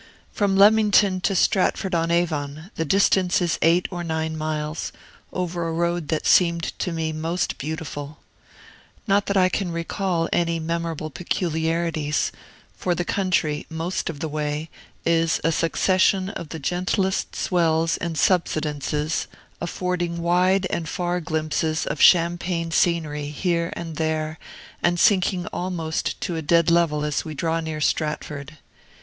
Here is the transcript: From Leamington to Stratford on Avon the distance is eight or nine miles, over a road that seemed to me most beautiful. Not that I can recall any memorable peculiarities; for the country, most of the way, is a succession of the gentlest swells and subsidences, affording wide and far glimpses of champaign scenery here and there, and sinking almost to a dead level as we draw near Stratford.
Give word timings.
From 0.31 0.55
Leamington 0.57 1.21
to 1.21 1.35
Stratford 1.35 1.93
on 1.93 2.09
Avon 2.09 2.71
the 2.73 2.85
distance 2.85 3.39
is 3.39 3.59
eight 3.61 3.87
or 3.91 4.03
nine 4.03 4.35
miles, 4.35 4.91
over 5.31 5.67
a 5.67 5.71
road 5.71 6.07
that 6.07 6.25
seemed 6.25 6.63
to 6.79 6.91
me 6.91 7.11
most 7.13 7.59
beautiful. 7.59 8.17
Not 9.05 9.27
that 9.27 9.37
I 9.37 9.47
can 9.47 9.71
recall 9.71 10.27
any 10.33 10.59
memorable 10.59 11.11
peculiarities; 11.11 12.31
for 12.75 12.95
the 12.95 13.05
country, 13.05 13.67
most 13.69 14.09
of 14.09 14.21
the 14.21 14.27
way, 14.27 14.71
is 15.05 15.39
a 15.43 15.51
succession 15.51 16.29
of 16.29 16.49
the 16.49 16.57
gentlest 16.57 17.35
swells 17.35 17.97
and 17.97 18.15
subsidences, 18.17 19.27
affording 19.61 20.23
wide 20.23 20.65
and 20.71 20.89
far 20.89 21.19
glimpses 21.19 21.85
of 21.85 21.99
champaign 21.99 22.71
scenery 22.71 23.29
here 23.29 23.69
and 23.75 23.97
there, 23.97 24.39
and 24.81 24.99
sinking 24.99 25.45
almost 25.53 26.19
to 26.21 26.35
a 26.35 26.41
dead 26.41 26.71
level 26.71 27.05
as 27.05 27.23
we 27.23 27.35
draw 27.35 27.59
near 27.59 27.79
Stratford. 27.79 28.57